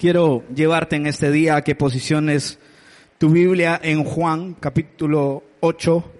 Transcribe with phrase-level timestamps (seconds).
[0.00, 2.58] Quiero llevarte en este día a que posiciones
[3.18, 6.12] tu Biblia en Juan capítulo 8.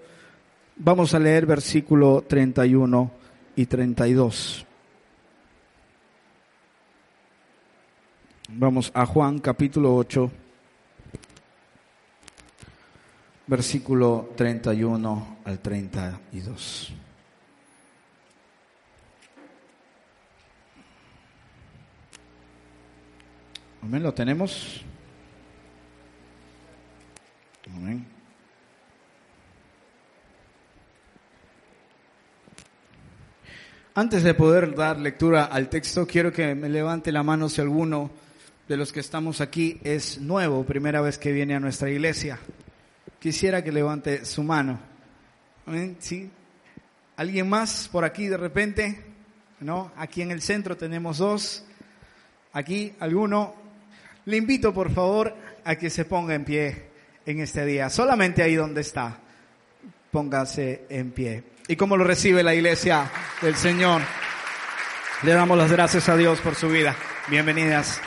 [0.76, 3.10] Vamos a leer versículo 31
[3.56, 4.66] y 32.
[8.50, 10.30] Vamos a Juan capítulo 8,
[13.46, 16.92] versículo 31 al 32.
[23.82, 24.82] Amén, lo tenemos.
[27.74, 28.06] Amén.
[33.95, 38.10] Antes de poder dar lectura al texto, quiero que me levante la mano si alguno
[38.68, 42.38] de los que estamos aquí es nuevo, primera vez que viene a nuestra iglesia.
[43.18, 44.78] Quisiera que levante su mano.
[45.66, 46.30] Amén, ¿sí?
[47.16, 49.04] ¿Alguien más por aquí de repente?
[49.60, 49.92] ¿No?
[49.96, 51.65] Aquí en el centro tenemos dos.
[52.52, 53.59] Aquí alguno.
[54.26, 56.85] Le invito por favor a que se ponga en pie
[57.24, 57.88] en este día.
[57.88, 59.18] Solamente ahí donde está.
[60.10, 61.45] Póngase en pie.
[61.68, 64.03] ¿Y cómo lo recibe la iglesia del Señor?
[65.22, 66.97] Le damos las gracias a Dios por su vida.
[67.28, 68.00] Bienvenidas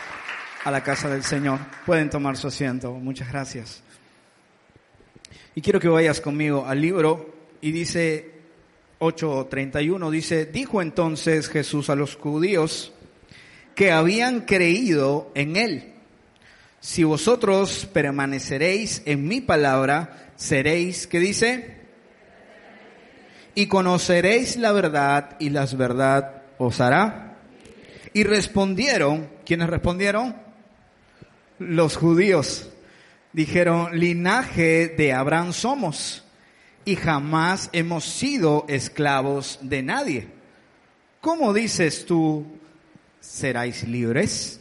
[0.63, 1.59] a la casa del Señor.
[1.85, 2.91] Pueden tomar su asiento.
[2.93, 3.83] Muchas gracias.
[5.55, 8.31] Y quiero que vayas conmigo al libro y dice
[8.99, 12.93] 8:31, dice, dijo entonces Jesús a los judíos
[13.75, 15.92] que habían creído en él.
[16.83, 21.77] Si vosotros permaneceréis en mi palabra, seréis, ¿qué dice?
[23.55, 27.37] Y conoceréis la verdad y la verdad os hará.
[28.11, 30.35] Y respondieron, ¿quiénes respondieron?
[31.57, 32.69] Los judíos.
[33.31, 36.25] Dijeron, linaje de Abraham somos
[36.83, 40.27] y jamás hemos sido esclavos de nadie.
[41.21, 42.45] ¿Cómo dices tú,
[43.21, 44.59] seráis libres?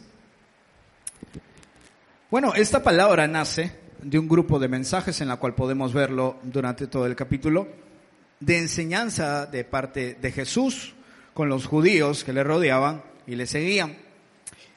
[2.33, 3.71] Bueno, esta palabra nace
[4.01, 7.67] de un grupo de mensajes en la cual podemos verlo durante todo el capítulo,
[8.39, 10.95] de enseñanza de parte de Jesús
[11.35, 13.95] con los judíos que le rodeaban y le seguían.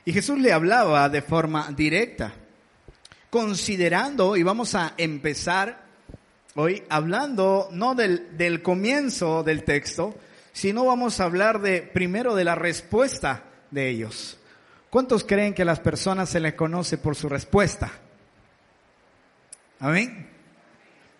[0.04, 2.34] Y Jesús le hablaba de forma directa,
[3.30, 5.82] considerando, y vamos a empezar
[6.56, 10.14] hoy hablando no del, del comienzo del texto,
[10.52, 14.36] sino vamos a hablar de primero de la respuesta de ellos.
[14.90, 17.92] ¿Cuántos creen que a las personas se les conoce por su respuesta?
[19.80, 20.30] Amén.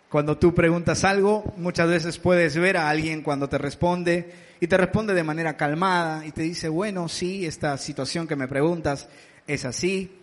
[0.09, 4.77] Cuando tú preguntas algo, muchas veces puedes ver a alguien cuando te responde y te
[4.77, 9.09] responde de manera calmada y te dice, bueno, sí, esta situación que me preguntas
[9.45, 10.17] es así.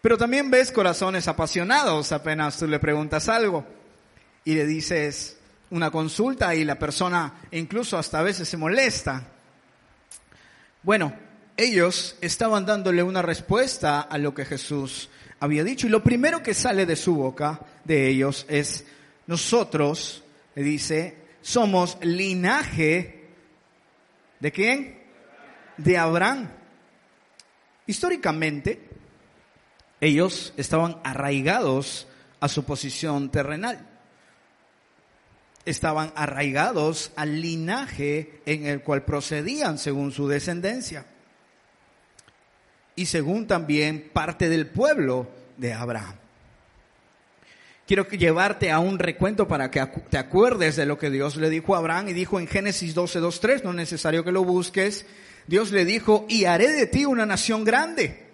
[0.00, 3.66] Pero también ves corazones apasionados apenas tú le preguntas algo
[4.44, 5.38] y le dices
[5.70, 9.22] una consulta y la persona incluso hasta a veces se molesta.
[10.82, 11.14] Bueno,
[11.56, 15.08] ellos estaban dándole una respuesta a lo que Jesús
[15.40, 18.84] había dicho y lo primero que sale de su boca de ellos es,
[19.26, 23.28] nosotros, le dice, somos linaje
[24.40, 25.02] de quién?
[25.76, 26.50] De Abraham.
[27.86, 28.88] Históricamente,
[30.00, 32.08] ellos estaban arraigados
[32.40, 33.90] a su posición terrenal.
[35.64, 41.06] Estaban arraigados al linaje en el cual procedían según su descendencia
[42.96, 46.16] y según también parte del pueblo de Abraham.
[47.86, 51.74] Quiero llevarte a un recuento para que te acuerdes de lo que Dios le dijo
[51.74, 55.04] a Abraham y dijo en Génesis 12, 2, 3, no es necesario que lo busques.
[55.46, 58.24] Dios le dijo, y haré de ti una nación grande.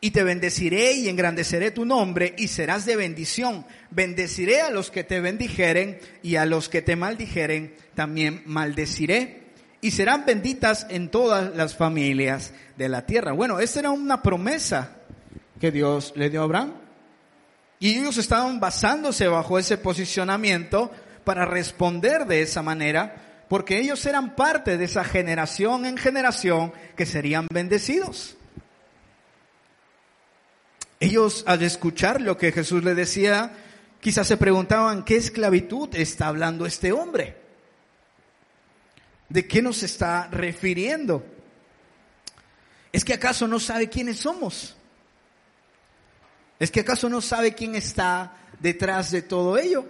[0.00, 3.66] Y te bendeciré y engrandeceré tu nombre y serás de bendición.
[3.90, 9.41] Bendeciré a los que te bendijeren y a los que te maldijeren también maldeciré.
[9.82, 13.32] Y serán benditas en todas las familias de la tierra.
[13.32, 14.96] Bueno, esta era una promesa
[15.60, 16.72] que Dios le dio a Abraham.
[17.80, 20.92] Y ellos estaban basándose bajo ese posicionamiento
[21.24, 27.04] para responder de esa manera, porque ellos eran parte de esa generación en generación que
[27.04, 28.36] serían bendecidos.
[31.00, 33.50] Ellos al escuchar lo que Jesús le decía,
[33.98, 37.41] quizás se preguntaban, ¿qué esclavitud está hablando este hombre?
[39.32, 41.24] ¿De qué nos está refiriendo?
[42.92, 44.76] ¿Es que acaso no sabe quiénes somos?
[46.58, 49.86] ¿Es que acaso no sabe quién está detrás de todo ello?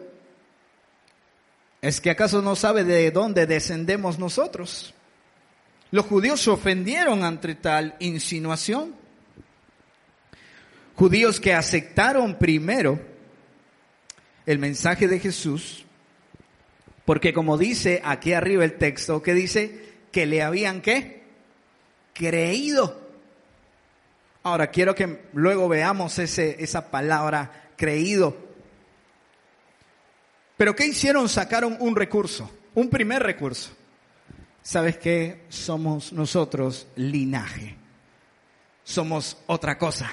[1.80, 4.94] ¿Es que acaso no sabe de dónde descendemos nosotros?
[5.90, 8.94] Los judíos se ofendieron ante tal insinuación.
[10.94, 13.00] Judíos que aceptaron primero
[14.46, 15.84] el mensaje de Jesús,
[17.04, 21.22] porque como dice aquí arriba el texto, que dice que le habían qué?
[22.12, 23.00] Creído.
[24.44, 28.36] Ahora quiero que luego veamos ese, esa palabra creído.
[30.56, 31.28] Pero ¿qué hicieron?
[31.28, 33.70] Sacaron un recurso, un primer recurso.
[34.62, 35.42] ¿Sabes qué?
[35.48, 37.76] Somos nosotros linaje.
[38.84, 40.10] Somos otra cosa.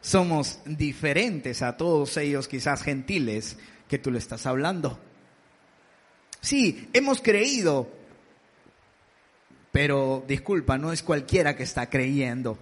[0.00, 3.58] Somos diferentes a todos ellos, quizás gentiles,
[3.88, 4.98] que tú le estás hablando.
[6.40, 7.90] Sí, hemos creído,
[9.72, 12.58] pero disculpa, no es cualquiera que está creyendo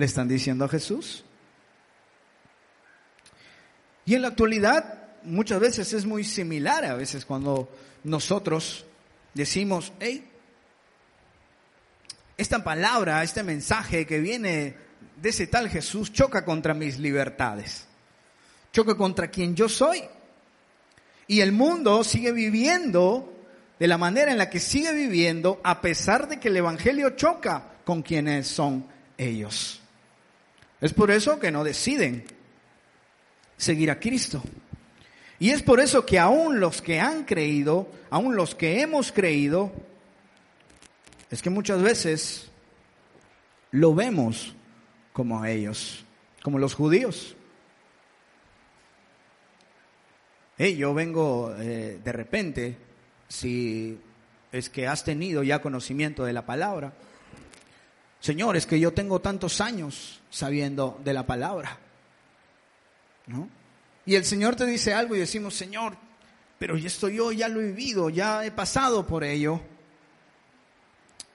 [0.00, 1.24] le están diciendo a Jesús.
[4.04, 7.68] Y en la actualidad muchas veces es muy similar a veces cuando
[8.02, 8.86] nosotros
[9.34, 10.26] decimos, hey,
[12.36, 14.74] esta palabra, este mensaje que viene
[15.20, 17.86] de ese tal Jesús choca contra mis libertades,
[18.72, 20.02] choca contra quien yo soy.
[21.30, 23.32] Y el mundo sigue viviendo
[23.78, 27.74] de la manera en la que sigue viviendo a pesar de que el Evangelio choca
[27.84, 28.84] con quienes son
[29.16, 29.80] ellos.
[30.80, 32.24] Es por eso que no deciden
[33.56, 34.42] seguir a Cristo.
[35.38, 39.70] Y es por eso que aún los que han creído, aún los que hemos creído,
[41.30, 42.50] es que muchas veces
[43.70, 44.52] lo vemos
[45.12, 46.04] como a ellos,
[46.42, 47.36] como los judíos.
[50.68, 52.76] Yo vengo eh, de repente,
[53.28, 53.98] si
[54.52, 56.92] es que has tenido ya conocimiento de la palabra,
[58.20, 61.78] Señor, es que yo tengo tantos años sabiendo de la palabra.
[63.26, 63.48] ¿No?
[64.04, 65.96] Y el Señor te dice algo y decimos, Señor,
[66.58, 69.62] pero esto yo ya lo he vivido, ya he pasado por ello.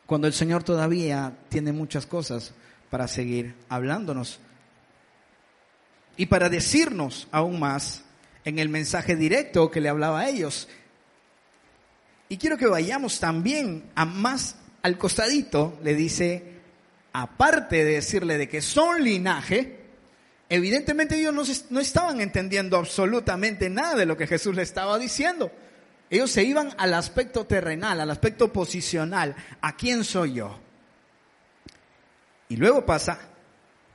[0.06, 2.54] Cuando el Señor todavía tiene muchas cosas
[2.92, 4.40] para seguir hablándonos
[6.16, 8.05] y para decirnos aún más
[8.46, 10.70] en el mensaje directo que le hablaba a ellos.
[12.30, 16.44] Y quiero que vayamos también a más al costadito, le dice,
[17.12, 19.80] aparte de decirle de que son linaje,
[20.48, 25.52] evidentemente ellos no, estaban entendiendo absolutamente nada de lo que Jesús le estaba diciendo.
[26.10, 29.36] Ellos se iban al aspecto terrenal, al aspecto posicional.
[29.60, 30.60] ¿A quién soy yo?
[32.48, 33.20] Y luego pasa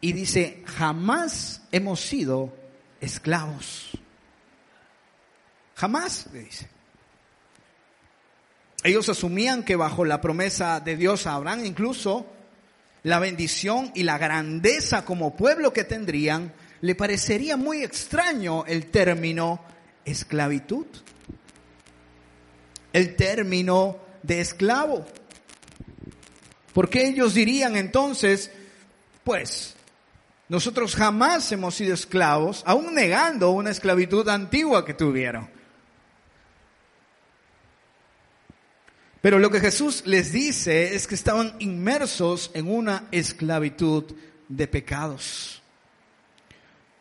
[0.01, 2.53] y dice, jamás hemos sido
[3.01, 4.00] esclavos.
[5.81, 6.69] Jamás, le dice.
[8.85, 12.27] Ellos asumían que bajo la promesa de Dios a Abraham incluso
[13.03, 19.63] la bendición y la grandeza como pueblo que tendrían, le parecería muy extraño el término
[20.05, 20.85] esclavitud,
[22.93, 25.07] el término de esclavo.
[26.75, 28.51] Porque ellos dirían entonces,
[29.25, 29.77] pues,
[30.51, 35.60] nosotros jamás hemos sido esclavos, aún negando una esclavitud antigua que tuvieron.
[39.21, 44.05] Pero lo que Jesús les dice es que estaban inmersos en una esclavitud
[44.49, 45.63] de pecados.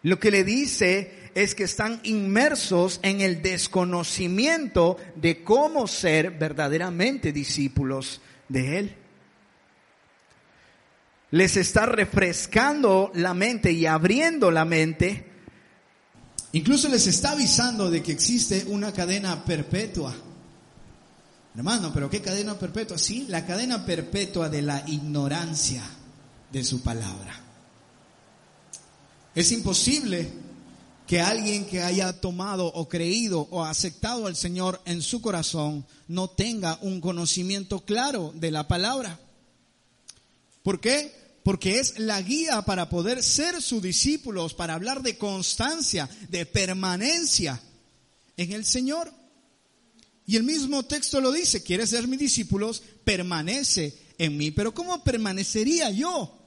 [0.04, 7.32] Lo que le dice es que están inmersos en el desconocimiento de cómo ser verdaderamente
[7.32, 8.96] discípulos de Él.
[11.32, 15.26] Les está refrescando la mente y abriendo la mente.
[16.54, 20.16] Incluso les está avisando de que existe una cadena perpetua
[21.56, 22.98] Hermano, pero ¿qué cadena perpetua?
[22.98, 25.84] Sí, la cadena perpetua de la ignorancia
[26.52, 27.42] de su palabra.
[29.36, 30.32] Es imposible
[31.10, 36.30] que alguien que haya tomado o creído o aceptado al Señor en su corazón no
[36.30, 39.20] tenga un conocimiento claro de la palabra.
[40.62, 41.12] ¿Por qué?
[41.44, 47.60] Porque es la guía para poder ser sus discípulos, para hablar de constancia, de permanencia
[48.38, 49.12] en el Señor.
[50.30, 54.52] Y el mismo texto lo dice, quieres ser mis discípulos, permanece en mí.
[54.52, 56.38] Pero ¿cómo permanecería yo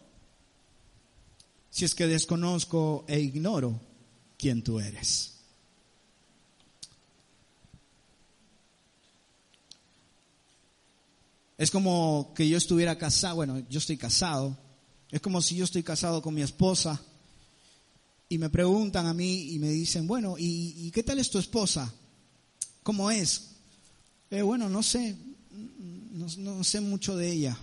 [1.69, 3.81] si es que desconozco e ignoro
[4.39, 5.33] quién tú eres?
[11.59, 14.57] Es como que yo estuviera casado, bueno, yo estoy casado
[15.11, 17.03] Es como si yo estoy casado con mi esposa
[18.29, 21.93] y me preguntan a mí y me dicen, bueno, ¿y, qué tal es tu esposa?
[22.85, 23.52] ¿Cómo es?
[24.41, 25.15] Bueno, no sé,
[26.13, 27.59] no, sé mucho de ella.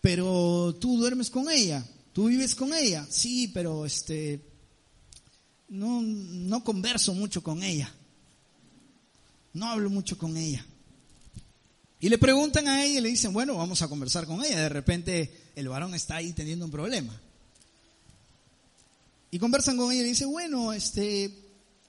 [0.00, 3.06] Pero tú duermes con ella, tú vives con ella.
[3.08, 4.40] Sí, pero este,
[5.68, 7.94] no, no converso mucho con ella.
[9.52, 10.66] No hablo mucho con ella.
[12.00, 14.60] Y le preguntan a ella y le dicen, bueno, vamos a conversar con ella.
[14.60, 17.18] De repente el varón está ahí teniendo un problema.
[19.30, 21.43] Y conversan con ella y dice, bueno, este,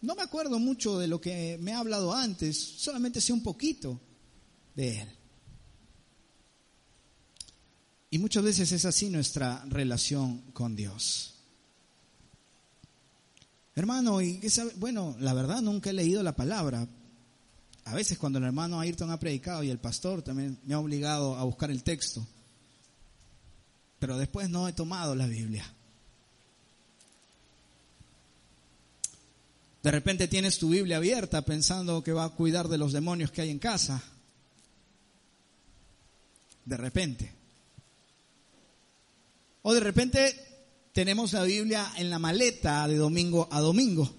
[0.05, 3.99] no me acuerdo mucho de lo que me ha hablado antes, solamente sé un poquito
[4.75, 5.09] de él.
[8.11, 11.33] Y muchas veces es así nuestra relación con Dios.
[13.75, 14.71] Hermano, y qué sabe?
[14.77, 16.87] bueno, la verdad nunca he leído la palabra.
[17.83, 21.35] A veces cuando el hermano Ayrton ha predicado y el pastor también me ha obligado
[21.35, 22.25] a buscar el texto.
[23.99, 25.65] Pero después no he tomado la Biblia.
[29.85, 33.43] De repente tienes tu Biblia abierta pensando que va a cuidar de los demonios que
[33.43, 34.01] hay en casa.
[36.65, 37.31] De repente.
[39.61, 40.35] O de repente
[40.91, 44.11] tenemos la Biblia en la maleta de domingo a domingo.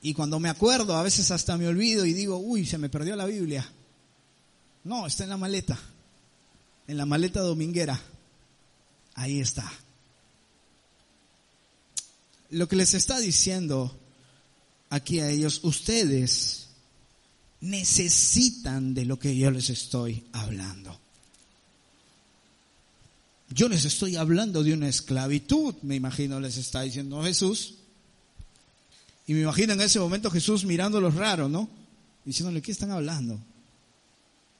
[0.00, 3.16] Y cuando me acuerdo, a veces hasta me olvido y digo, uy, se me perdió
[3.16, 3.68] la Biblia.
[4.84, 5.76] No, está en la maleta,
[6.86, 8.00] en la maleta dominguera.
[9.16, 9.68] Ahí está.
[12.50, 13.98] Lo que les está diciendo
[14.90, 16.68] aquí a ellos, ustedes
[17.60, 20.98] necesitan de lo que yo les estoy hablando.
[23.50, 27.74] Yo les estoy hablando de una esclavitud, me imagino les está diciendo Jesús.
[29.26, 31.68] Y me imagino en ese momento Jesús mirándolos raro, ¿no?
[32.24, 33.38] Diciéndole, ¿qué están hablando?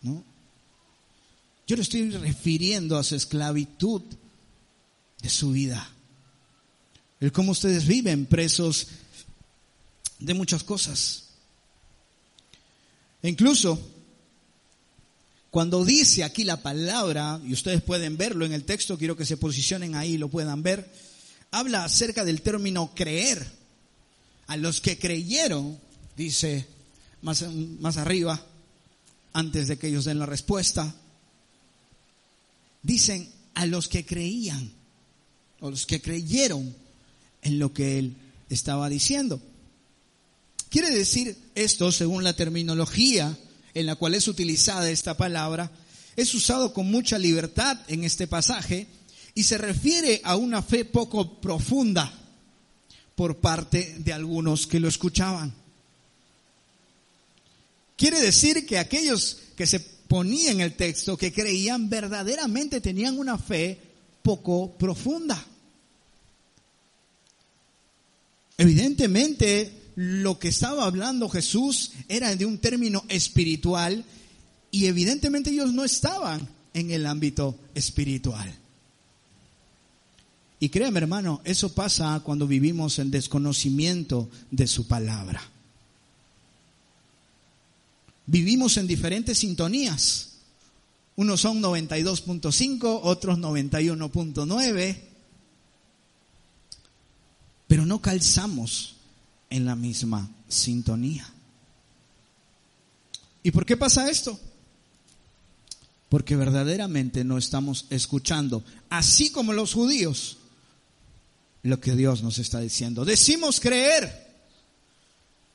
[0.02, 0.22] ¿No?
[1.66, 4.02] Yo le estoy refiriendo a su esclavitud
[5.22, 5.90] de su vida.
[7.20, 8.88] El cómo ustedes viven presos
[10.18, 11.24] de muchas cosas.
[13.22, 13.78] E incluso
[15.50, 19.36] cuando dice aquí la palabra, y ustedes pueden verlo en el texto, quiero que se
[19.36, 20.92] posicionen ahí y lo puedan ver,
[21.50, 23.58] habla acerca del término creer.
[24.46, 25.78] A los que creyeron,
[26.16, 26.66] dice
[27.22, 27.42] más,
[27.80, 28.42] más arriba,
[29.32, 30.94] antes de que ellos den la respuesta,
[32.82, 34.70] dicen a los que creían,
[35.60, 36.74] o los que creyeron
[37.42, 38.16] en lo que él
[38.50, 39.40] estaba diciendo.
[40.68, 43.36] Quiere decir esto, según la terminología
[43.74, 45.70] en la cual es utilizada esta palabra,
[46.16, 48.86] es usado con mucha libertad en este pasaje
[49.34, 52.12] y se refiere a una fe poco profunda
[53.14, 55.54] por parte de algunos que lo escuchaban.
[57.96, 63.78] Quiere decir que aquellos que se ponían el texto, que creían verdaderamente tenían una fe
[64.22, 65.44] poco profunda.
[68.58, 74.04] Evidentemente, lo que estaba hablando Jesús era de un término espiritual
[74.70, 78.54] y evidentemente ellos no estaban en el ámbito espiritual.
[80.60, 85.40] Y créeme hermano, eso pasa cuando vivimos en desconocimiento de su palabra.
[88.26, 90.30] Vivimos en diferentes sintonías.
[91.16, 94.96] Unos son 92.5, otros 91.9,
[97.68, 98.96] pero no calzamos
[99.50, 101.30] en la misma sintonía.
[103.42, 104.40] ¿Y por qué pasa esto?
[106.08, 110.38] Porque verdaderamente no estamos escuchando, así como los judíos,
[111.62, 113.04] lo que Dios nos está diciendo.
[113.04, 114.26] Decimos creer,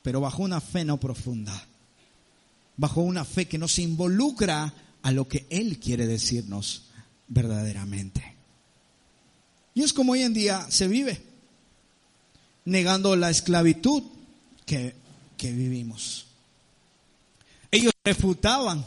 [0.04, 1.68] pero bajo una fe no profunda,
[2.78, 6.84] bajo una fe que no se involucra a lo que Él quiere decirnos
[7.28, 8.36] verdaderamente.
[9.74, 11.33] Y es como hoy en día se vive
[12.66, 14.04] negando la esclavitud
[14.66, 14.96] que,
[15.38, 16.26] que vivimos.
[17.72, 18.86] Ellos refutaban,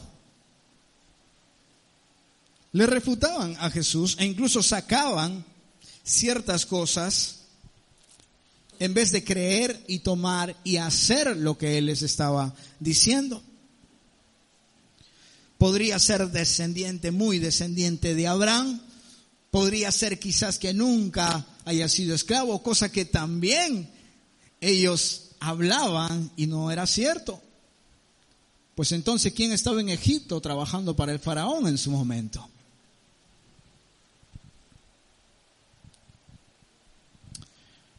[2.71, 5.43] le refutaban a Jesús e incluso sacaban
[6.03, 7.37] ciertas cosas
[8.79, 13.41] en vez de creer y tomar y hacer lo que Él les estaba diciendo.
[15.57, 18.79] Podría ser descendiente, muy descendiente de Abraham,
[19.57, 23.89] podría ser quizás que nunca haya sido esclavo, cosa que también
[24.61, 27.41] ellos hablaban y no era cierto.
[28.75, 32.47] Pues entonces, ¿quién estaba en Egipto trabajando para el faraón en su momento?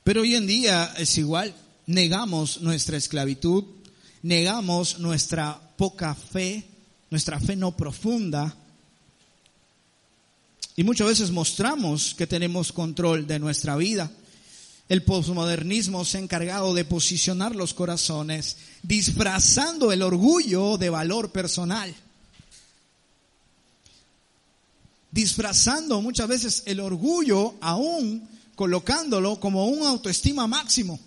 [0.05, 3.65] Pero hoy en día es igual, negamos nuestra esclavitud,
[4.23, 6.65] negamos nuestra poca fe,
[7.11, 8.57] nuestra fe no profunda,
[10.79, 14.13] Y muchas veces mostramos que tenemos control de nuestra vida.
[14.89, 21.93] El posmodernismo se ha encargado de posicionar los corazones, disfrazando el orgullo de valor personal.
[25.11, 31.01] Disfrazando muchas veces el orgullo aún colocándolo como un autoestima máximo.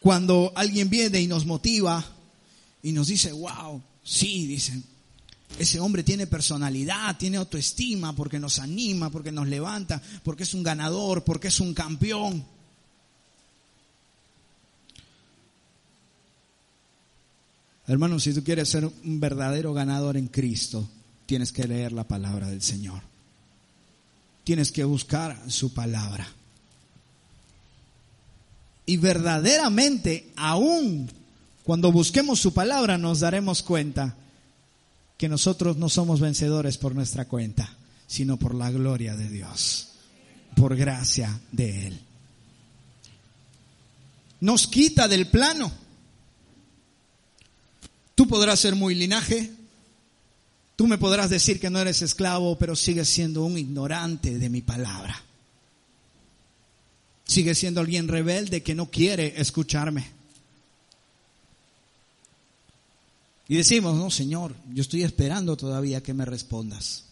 [0.00, 2.16] Cuando alguien viene y nos motiva
[2.82, 4.82] y nos dice, wow, sí, dicen,
[5.58, 10.62] ese hombre tiene personalidad, tiene autoestima porque nos anima, porque nos levanta, porque es un
[10.62, 12.44] ganador, porque es un campeón.
[17.86, 20.88] Hermano, si tú quieres ser un verdadero ganador en Cristo,
[21.26, 23.02] tienes que leer la palabra del Señor.
[24.44, 26.26] Tienes que buscar su palabra.
[28.86, 31.10] Y verdaderamente, aún
[31.64, 34.16] cuando busquemos su palabra, nos daremos cuenta
[35.16, 37.76] que nosotros no somos vencedores por nuestra cuenta,
[38.06, 39.88] sino por la gloria de Dios,
[40.56, 42.00] por gracia de Él.
[44.40, 45.70] Nos quita del plano.
[48.14, 49.50] Tú podrás ser muy linaje,
[50.76, 54.62] tú me podrás decir que no eres esclavo, pero sigues siendo un ignorante de mi
[54.62, 55.22] palabra.
[57.24, 60.19] Sigue siendo alguien rebelde que no quiere escucharme.
[63.50, 67.06] Y decimos, no, Señor, yo estoy esperando todavía que me respondas.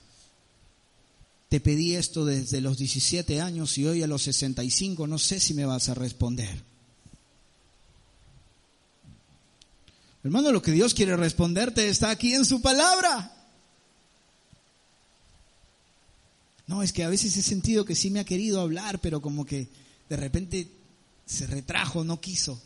[1.49, 5.52] Te pedí esto desde los 17 años y hoy a los 65 no sé si
[5.52, 6.62] me vas a responder.
[10.23, 13.35] Hermano, lo que Dios quiere responderte está aquí en su palabra.
[16.68, 19.45] No, es que a veces he sentido que sí me ha querido hablar, pero como
[19.45, 19.66] que
[20.09, 20.68] de repente
[21.26, 22.62] se retrajo, no quiso.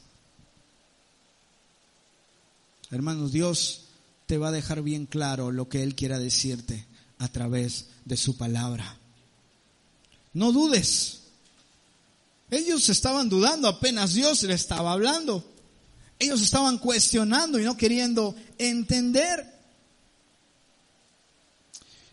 [2.92, 3.86] Hermanos, Dios
[4.26, 6.86] te va a dejar bien claro lo que Él quiera decirte
[7.18, 8.96] a través de su palabra.
[10.32, 11.22] No dudes.
[12.50, 15.44] Ellos estaban dudando apenas Dios le estaba hablando.
[16.20, 19.52] Ellos estaban cuestionando y no queriendo entender.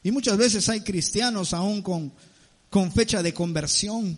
[0.01, 2.11] Y muchas veces hay cristianos aún con,
[2.71, 4.17] con fecha de conversión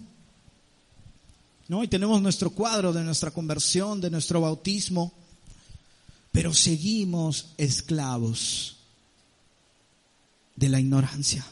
[1.71, 1.85] ¿no?
[1.85, 5.13] Y tenemos nuestro cuadro de nuestra conversión, de nuestro bautismo,
[6.41, 8.77] pero seguimos esclavos
[10.55, 11.45] de la ignorancia.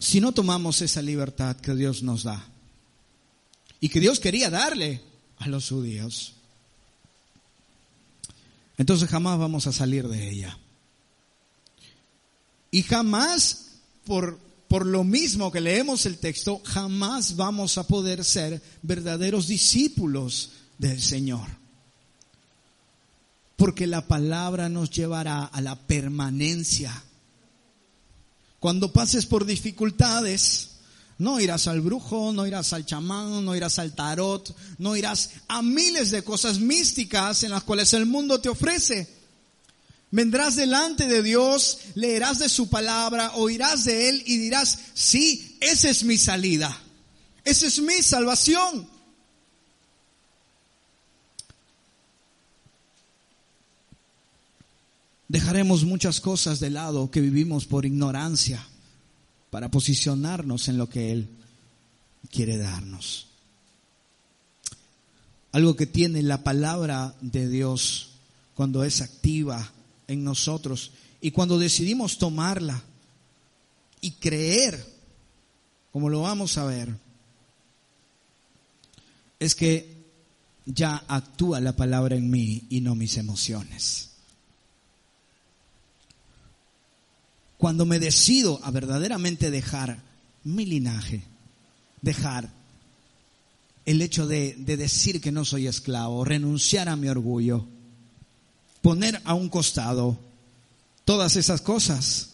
[0.00, 2.44] Si no tomamos esa libertad que Dios nos da
[3.78, 5.00] y que Dios quería darle
[5.38, 6.32] a los judíos,
[8.76, 10.58] entonces jamás vamos a salir de ella.
[12.72, 14.40] Y jamás, por,
[14.72, 21.02] por lo mismo que leemos el texto, jamás vamos a poder ser verdaderos discípulos del
[21.02, 21.46] Señor.
[23.56, 27.04] Porque la palabra nos llevará a la permanencia.
[28.60, 30.70] Cuando pases por dificultades,
[31.18, 35.60] no irás al brujo, no irás al chamán, no irás al tarot, no irás a
[35.60, 39.21] miles de cosas místicas en las cuales el mundo te ofrece
[40.12, 45.88] Vendrás delante de Dios, leerás de su palabra, oirás de Él y dirás, sí, esa
[45.88, 46.78] es mi salida,
[47.44, 48.86] esa es mi salvación.
[55.28, 58.68] Dejaremos muchas cosas de lado que vivimos por ignorancia
[59.48, 61.30] para posicionarnos en lo que Él
[62.30, 63.28] quiere darnos.
[65.52, 68.10] Algo que tiene la palabra de Dios
[68.54, 69.72] cuando es activa
[70.12, 70.92] en nosotros.
[71.20, 72.82] Y cuando decidimos tomarla
[74.00, 74.84] y creer,
[75.92, 76.94] como lo vamos a ver,
[79.38, 80.02] es que
[80.64, 84.10] ya actúa la palabra en mí y no mis emociones.
[87.58, 90.02] Cuando me decido a verdaderamente dejar
[90.44, 91.22] mi linaje,
[92.00, 92.50] dejar
[93.84, 97.66] el hecho de, de decir que no soy esclavo, renunciar a mi orgullo,
[98.82, 100.18] poner a un costado
[101.04, 102.30] todas esas cosas,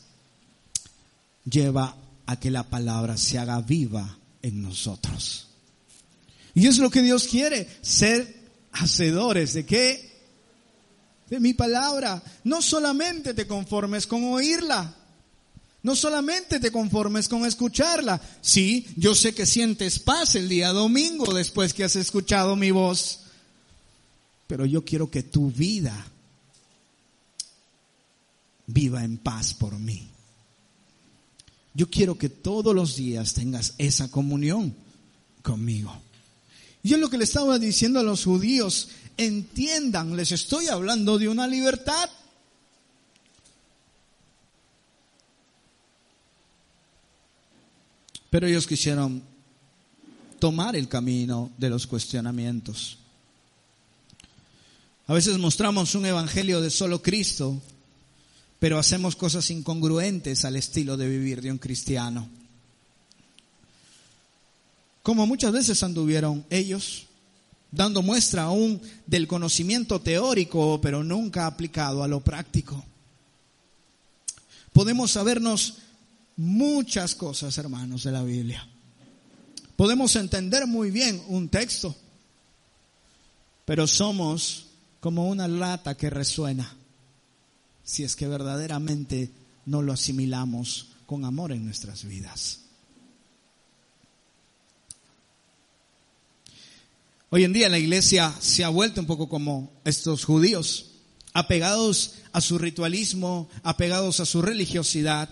[1.44, 5.46] lleva a que la palabra se haga viva en nosotros.
[6.54, 10.08] Y es lo que Dios quiere, ser hacedores de qué?
[11.30, 12.22] De mi palabra.
[12.44, 14.94] No solamente te conformes con oírla.
[15.82, 18.20] No solamente te conformes con escucharla.
[18.40, 23.20] Sí, yo sé que sientes paz el día domingo después que has escuchado mi voz.
[24.46, 25.94] Pero yo quiero que tu vida
[28.68, 30.08] viva en paz por mí.
[31.74, 34.74] Yo quiero que todos los días tengas esa comunión
[35.42, 35.92] conmigo.
[36.82, 41.46] Yo lo que le estaba diciendo a los judíos, entiendan, les estoy hablando de una
[41.46, 42.08] libertad.
[48.30, 49.22] Pero ellos quisieron
[50.38, 52.98] tomar el camino de los cuestionamientos.
[55.06, 57.60] A veces mostramos un evangelio de solo Cristo,
[58.58, 62.28] pero hacemos cosas incongruentes al estilo de vivir de un cristiano.
[65.02, 67.06] Como muchas veces anduvieron ellos,
[67.70, 72.84] dando muestra aún del conocimiento teórico, pero nunca aplicado a lo práctico.
[74.72, 75.74] Podemos sabernos
[76.36, 78.66] muchas cosas, hermanos, de la Biblia.
[79.76, 81.94] Podemos entender muy bien un texto,
[83.64, 84.66] pero somos
[84.98, 86.77] como una lata que resuena
[87.88, 89.30] si es que verdaderamente
[89.64, 92.60] no lo asimilamos con amor en nuestras vidas.
[97.30, 100.90] Hoy en día la iglesia se ha vuelto un poco como estos judíos,
[101.32, 105.30] apegados a su ritualismo, apegados a su religiosidad.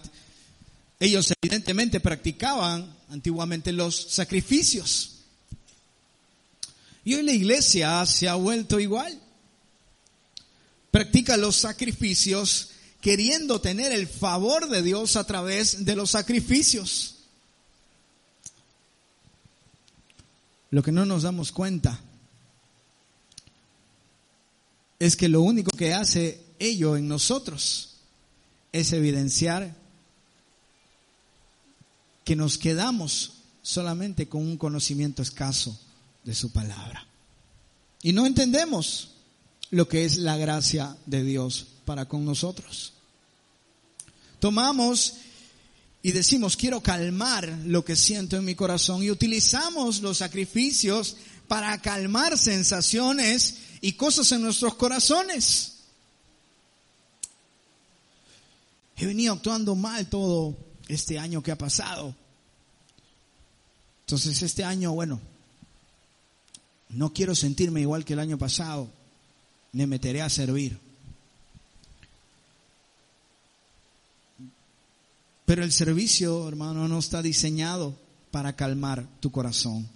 [0.99, 5.16] Ellos evidentemente practicaban antiguamente los sacrificios.
[7.05, 9.26] Y hoy la iglesia se ha vuelto igual.
[10.97, 12.71] Practica los sacrificios
[13.03, 17.17] queriendo tener el favor de Dios a través de los sacrificios.
[20.71, 22.01] Lo que no nos damos cuenta
[24.99, 27.97] es que lo único que hace ello en nosotros
[28.73, 29.77] es evidenciar
[32.25, 35.79] que nos quedamos solamente con un conocimiento escaso
[36.25, 37.07] de su palabra.
[38.01, 39.11] Y no entendemos
[39.70, 42.92] lo que es la gracia de Dios para con nosotros.
[44.40, 45.14] Tomamos
[46.02, 51.16] y decimos, quiero calmar lo que siento en mi corazón y utilizamos los sacrificios
[51.48, 55.72] para calmar sensaciones y cosas en nuestros corazones.
[58.96, 60.57] He venido actuando mal todo
[60.88, 62.14] este año que ha pasado.
[64.00, 65.20] Entonces este año, bueno,
[66.90, 68.88] no quiero sentirme igual que el año pasado,
[69.77, 70.79] me meteré a servir.
[75.45, 77.95] Pero el servicio, hermano, no está diseñado
[78.31, 79.89] para calmar tu corazón.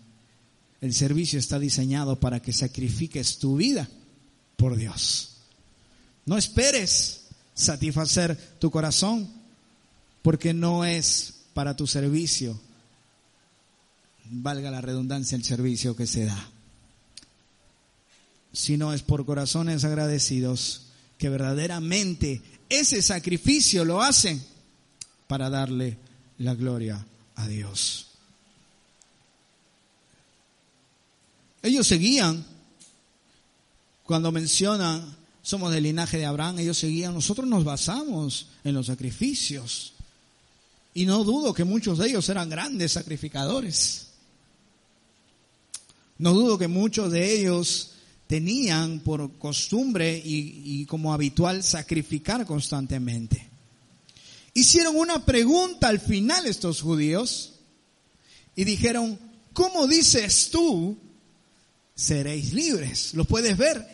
[0.81, 3.89] El servicio está diseñado para que sacrifiques tu vida
[4.57, 5.37] por Dios.
[6.27, 7.23] No esperes
[7.55, 9.29] satisfacer tu corazón
[10.23, 12.61] porque no es para tu servicio,
[14.31, 16.51] valga la redundancia, el servicio que se da,
[18.53, 20.87] sino es por corazones agradecidos
[21.19, 24.43] que verdaderamente ese sacrificio lo hacen
[25.27, 25.99] para darle
[26.39, 27.05] la gloria
[27.37, 28.07] a Dios.
[31.63, 32.45] Ellos seguían,
[34.05, 39.93] cuando mencionan, somos del linaje de Abraham, ellos seguían, nosotros nos basamos en los sacrificios.
[40.95, 44.09] Y no dudo que muchos de ellos eran grandes sacrificadores.
[46.19, 47.93] No dudo que muchos de ellos
[48.31, 53.51] tenían por costumbre y, como habitual sacrificar constantemente.
[54.55, 57.55] Hicieron una pregunta al final estos judíos
[58.55, 59.19] y dijeron,
[59.53, 60.97] ¿cómo dices tú
[61.97, 63.15] seréis libres?
[63.15, 63.85] Lo puedes ver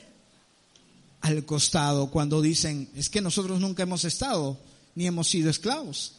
[1.23, 4.61] al costado cuando dicen, es que nosotros nunca hemos estado
[4.95, 6.13] ni hemos sido esclavos.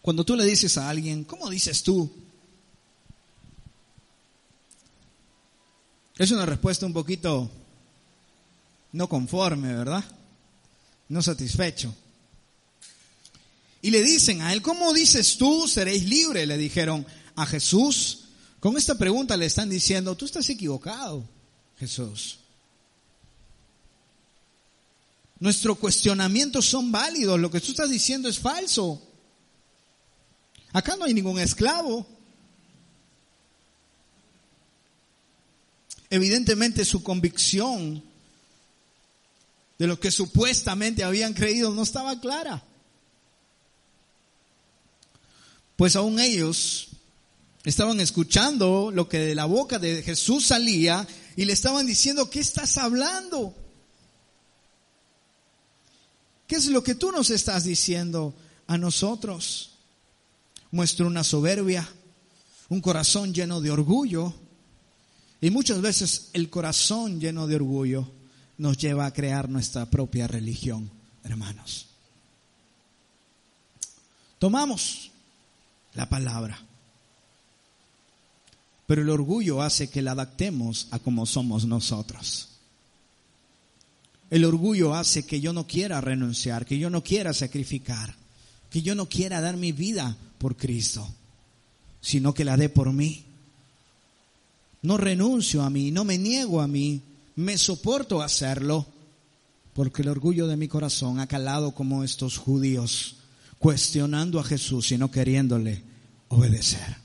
[0.00, 2.08] Cuando tú le dices a alguien, ¿cómo dices tú?
[6.18, 7.50] Es una respuesta un poquito
[8.92, 10.04] no conforme, ¿verdad?
[11.08, 11.94] No satisfecho.
[13.82, 16.46] Y le dicen a él, ¿cómo dices tú seréis libre?
[16.46, 18.20] Le dijeron a Jesús.
[18.58, 21.22] Con esta pregunta le están diciendo, tú estás equivocado,
[21.78, 22.38] Jesús.
[25.38, 29.02] Nuestros cuestionamientos son válidos, lo que tú estás diciendo es falso.
[30.72, 32.06] Acá no hay ningún esclavo.
[36.10, 38.02] Evidentemente su convicción
[39.78, 42.62] de lo que supuestamente habían creído no estaba clara.
[45.76, 46.88] Pues aún ellos
[47.64, 52.40] estaban escuchando lo que de la boca de Jesús salía y le estaban diciendo, ¿qué
[52.40, 53.54] estás hablando?
[56.46, 58.34] ¿Qué es lo que tú nos estás diciendo
[58.66, 59.72] a nosotros?
[60.70, 61.88] muestra una soberbia,
[62.68, 64.34] un corazón lleno de orgullo.
[65.40, 68.10] Y muchas veces el corazón lleno de orgullo
[68.58, 70.90] nos lleva a crear nuestra propia religión,
[71.24, 71.86] hermanos.
[74.38, 75.10] Tomamos
[75.94, 76.66] la palabra
[78.86, 82.48] pero el orgullo hace que la adaptemos a como somos nosotros.
[84.30, 88.14] El orgullo hace que yo no quiera renunciar, que yo no quiera sacrificar,
[88.70, 91.06] que yo no quiera dar mi vida por Cristo,
[92.00, 93.25] sino que la dé por mí.
[94.86, 97.02] No renuncio a mí, no me niego a mí,
[97.34, 98.86] me soporto hacerlo,
[99.74, 103.16] porque el orgullo de mi corazón ha calado como estos judíos,
[103.58, 105.82] cuestionando a Jesús y no queriéndole
[106.28, 106.98] obedecer.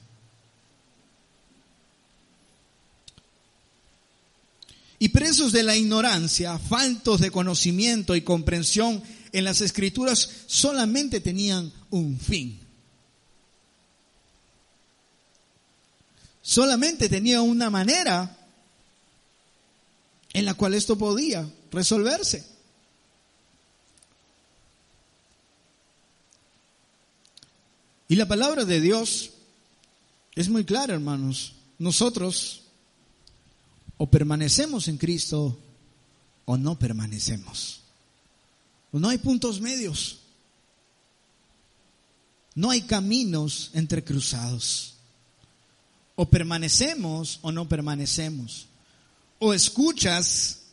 [4.99, 11.73] Y presos de la ignorancia, faltos de conocimiento y comprensión en las escrituras, solamente tenían
[11.89, 12.60] un fin.
[16.41, 18.37] Solamente tenía una manera
[20.33, 22.45] en la cual esto podía resolverse.
[28.07, 29.31] Y la palabra de Dios
[30.35, 31.53] es muy clara, hermanos.
[31.79, 32.63] Nosotros
[33.97, 35.57] o permanecemos en Cristo
[36.45, 37.81] o no permanecemos.
[38.91, 40.19] No hay puntos medios.
[42.55, 44.95] No hay caminos entrecruzados.
[46.21, 48.67] O permanecemos o no permanecemos.
[49.39, 50.69] O escuchas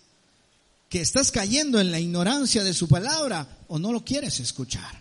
[0.90, 5.00] que estás cayendo en la ignorancia de su palabra o no lo quieres escuchar.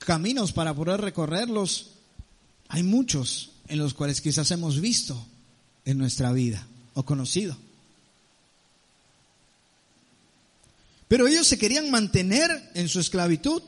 [0.00, 1.92] Caminos para poder recorrerlos
[2.68, 5.26] hay muchos en los cuales quizás hemos visto
[5.86, 7.56] en nuestra vida o conocido.
[11.08, 13.62] Pero ellos se querían mantener en su esclavitud,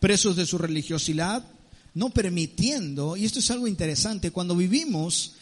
[0.00, 1.44] presos de su religiosidad,
[1.96, 5.32] no permitiendo, y esto es algo interesante, cuando vivimos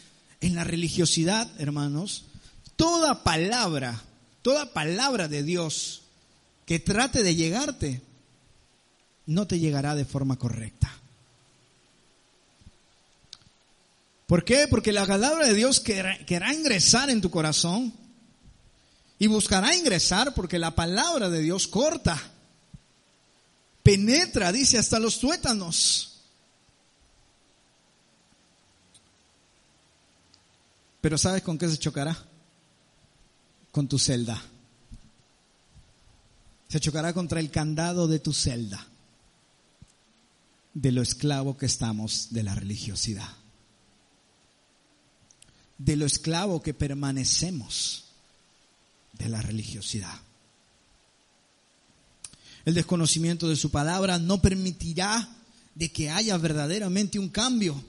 [0.41, 2.27] en la religiosidad, hermanos,
[2.77, 4.01] toda palabra,
[4.41, 6.03] toda palabra de Dios
[6.65, 8.03] que trate de llegarte,
[9.27, 10.97] no te llegará de forma correcta.
[14.29, 14.69] ¿Por qué?
[14.71, 17.93] Porque la palabra de Dios querrá, ingresar en tu corazón
[19.19, 22.17] y buscará ingresar porque la palabra de Dios corta,
[23.83, 26.13] penetra, dice, hasta los tuétanos.
[31.05, 32.17] Pero ¿sabes con qué se chocará?
[33.71, 34.41] Con tu celda.
[36.67, 38.87] Se chocará contra el candado de tu celda,
[40.73, 43.29] de lo esclavo que estamos de la religiosidad
[45.77, 48.05] de lo esclavo que permanecemos
[49.13, 50.19] de la religiosidad.
[52.65, 55.29] El desconocimiento de su palabra no permitirá
[55.75, 57.85] de que haya verdaderamente un cambio.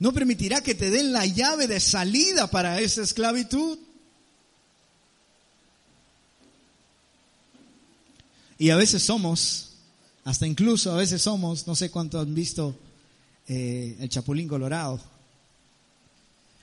[0.00, 3.78] No permitirá que te den la llave de salida para esa esclavitud.
[8.58, 9.72] Y a veces somos,
[10.24, 12.74] hasta incluso a veces somos, no sé cuánto han visto
[13.46, 14.98] eh, el Chapulín Colorado.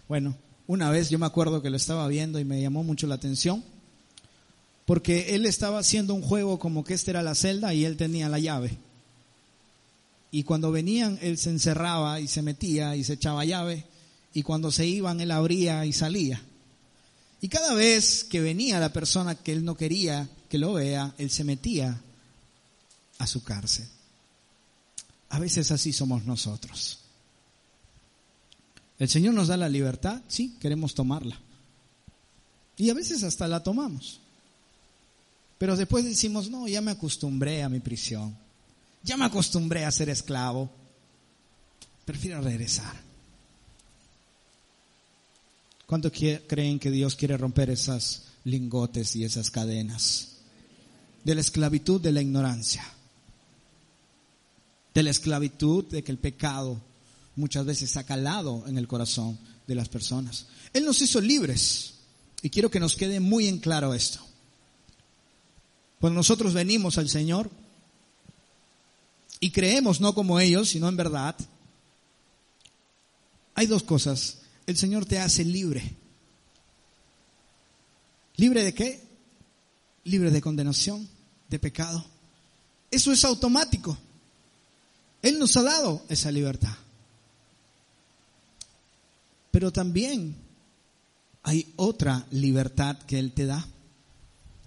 [0.07, 3.15] Bueno, una vez yo me acuerdo que lo estaba viendo y me llamó mucho la
[3.15, 3.63] atención,
[4.85, 8.29] porque él estaba haciendo un juego como que esta era la celda y él tenía
[8.29, 8.77] la llave.
[10.31, 13.85] Y cuando venían, él se encerraba y se metía y se echaba llave,
[14.33, 16.41] y cuando se iban, él abría y salía.
[17.41, 21.29] Y cada vez que venía la persona que él no quería que lo vea, él
[21.29, 22.01] se metía
[23.19, 23.87] a su cárcel.
[25.29, 26.99] A veces así somos nosotros.
[28.99, 31.39] El Señor nos da la libertad, sí, queremos tomarla.
[32.77, 34.19] Y a veces hasta la tomamos.
[35.57, 38.35] Pero después decimos, no, ya me acostumbré a mi prisión.
[39.03, 40.69] Ya me acostumbré a ser esclavo.
[42.05, 43.07] Prefiero regresar.
[45.85, 50.29] ¿Cuánto creen que Dios quiere romper esas lingotes y esas cadenas?
[51.23, 52.83] De la esclavitud de la ignorancia.
[54.93, 56.81] De la esclavitud de que el pecado
[57.37, 60.47] muchas veces ha calado en el corazón de las personas.
[60.73, 61.93] Él nos hizo libres
[62.41, 64.19] y quiero que nos quede muy en claro esto.
[65.99, 67.49] Cuando nosotros venimos al Señor
[69.39, 71.35] y creemos no como ellos, sino en verdad,
[73.53, 74.39] hay dos cosas.
[74.65, 75.95] El Señor te hace libre.
[78.35, 79.03] ¿Libre de qué?
[80.03, 81.07] Libre de condenación,
[81.49, 82.05] de pecado.
[82.91, 83.97] Eso es automático.
[85.21, 86.75] Él nos ha dado esa libertad.
[89.51, 90.35] Pero también
[91.43, 93.67] hay otra libertad que Él te da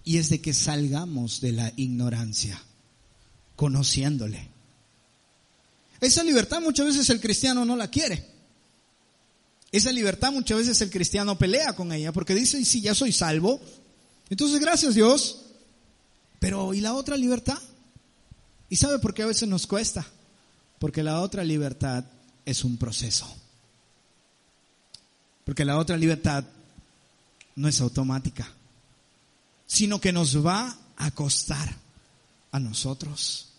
[0.02, 2.60] y es de que salgamos de la ignorancia,
[3.54, 4.48] conociéndole.
[6.00, 8.26] Esa libertad muchas veces el cristiano no la quiere.
[9.72, 13.60] Esa libertad muchas veces el cristiano pelea con ella porque dice, si ya soy salvo,
[14.28, 15.42] entonces gracias Dios.
[16.38, 17.58] Pero ¿y la otra libertad?
[18.68, 20.06] ¿Y sabe por qué a veces nos cuesta?
[20.78, 22.04] Porque la otra libertad
[22.46, 23.26] es un proceso.
[25.44, 26.44] Porque la otra libertad
[27.56, 28.48] no es automática,
[29.66, 31.76] sino que nos va a costar
[32.52, 33.49] a nosotros.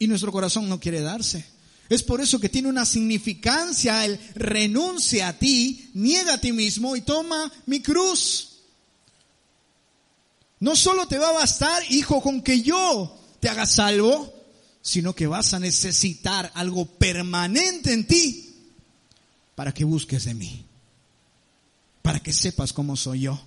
[0.00, 1.44] Y nuestro corazón no quiere darse.
[1.90, 6.96] Es por eso que tiene una significancia el renuncia a ti, niega a ti mismo
[6.96, 8.60] y toma mi cruz.
[10.60, 14.32] No solo te va a bastar, hijo, con que yo te haga salvo,
[14.80, 18.54] sino que vas a necesitar algo permanente en ti
[19.54, 20.64] para que busques de mí,
[22.02, 23.40] para que sepas cómo soy yo,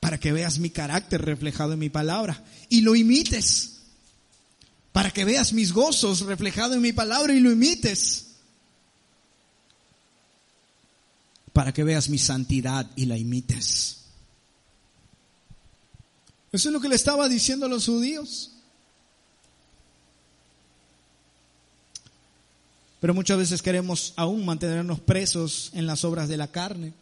[0.00, 3.79] para que veas mi carácter reflejado en mi palabra y lo imites
[4.92, 8.26] para que veas mis gozos reflejados en mi palabra y lo imites.
[11.52, 13.98] Para que veas mi santidad y la imites.
[16.52, 18.52] Eso es lo que le estaba diciendo a los judíos.
[23.00, 26.92] Pero muchas veces queremos aún mantenernos presos en las obras de la carne,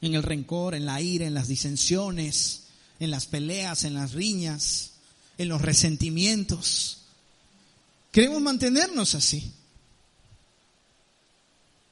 [0.00, 2.62] en el rencor, en la ira, en las disensiones,
[2.98, 4.95] en las peleas, en las riñas
[5.38, 6.98] en los resentimientos.
[8.12, 9.52] Queremos mantenernos así.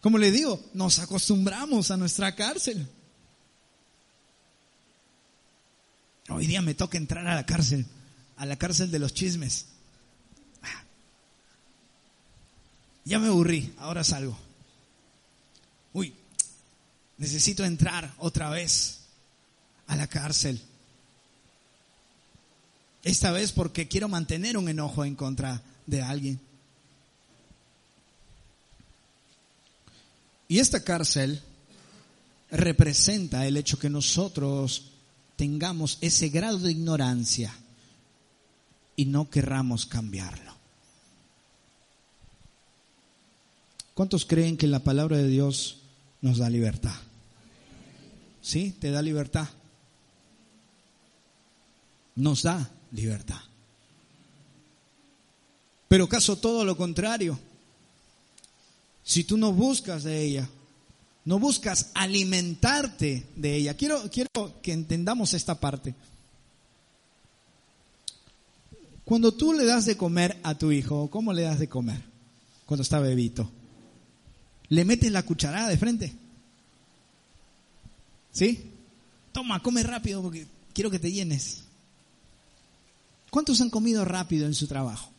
[0.01, 2.87] Como le digo, nos acostumbramos a nuestra cárcel.
[6.29, 7.87] Hoy día me toca entrar a la cárcel,
[8.37, 9.67] a la cárcel de los chismes.
[13.05, 14.39] Ya me aburrí, ahora salgo.
[15.93, 16.15] Uy,
[17.19, 19.01] necesito entrar otra vez
[19.87, 20.61] a la cárcel
[23.05, 26.41] esta vez porque quiero mantener un enojo en contra de alguien.
[30.49, 31.41] Y esta cárcel
[32.51, 34.91] representa el hecho que nosotros
[35.37, 37.55] tengamos ese grado de ignorancia
[38.97, 40.55] y no querramos cambiarlo.
[43.95, 45.79] ¿Cuántos creen que la palabra de Dios
[46.21, 46.97] nos da libertad?
[48.43, 48.75] ¿Sí?
[48.79, 49.49] ¿Te da libertad?
[52.17, 53.41] Nos da libertad.
[55.89, 57.39] Pero caso todo lo contrario.
[59.03, 60.49] Si tú no buscas de ella,
[61.25, 63.75] no buscas alimentarte de ella.
[63.75, 64.31] Quiero, quiero
[64.63, 65.95] que entendamos esta parte.
[69.05, 72.03] Cuando tú le das de comer a tu hijo, ¿cómo le das de comer?
[72.65, 73.51] Cuando está bebito.
[74.71, 76.15] Le metes la cucharada de frente.
[78.33, 78.71] ¿Sí?
[79.33, 81.64] Toma, come rápido porque quiero que te llenes.
[83.35, 85.11] ¿Cuántos han comido rápido en su trabajo?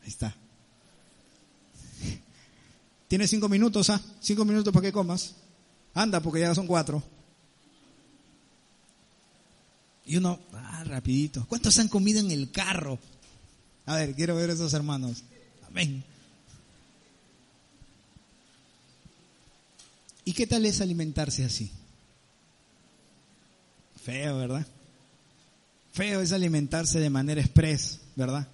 [0.00, 0.34] Ahí está.
[3.08, 4.00] Tienes cinco minutos, ¿ah?
[4.22, 5.34] Cinco minutos para que comas.
[5.92, 7.02] Anda, porque ya son cuatro.
[10.06, 11.44] Y uno, ah, rapidito.
[11.46, 12.98] ¿Cuántos han comido en el carro?
[13.84, 15.22] A ver, quiero ver a esos hermanos.
[15.68, 16.02] Amén.
[20.24, 21.70] ¿Y qué tal es alimentarse así?
[24.02, 24.66] Feo, ¿verdad?
[25.92, 28.48] Feo es alimentarse de manera express, ¿verdad?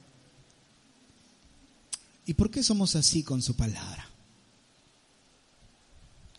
[2.27, 4.09] ¿Y por qué somos así con su palabra?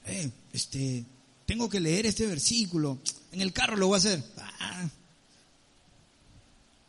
[0.06, 1.06] Eh, este,
[1.46, 3.00] tengo que leer este versículo.
[3.32, 4.24] En el carro lo voy a hacer.
[4.38, 4.90] Ah.